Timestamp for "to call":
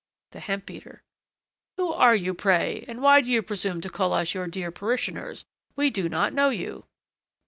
3.81-4.13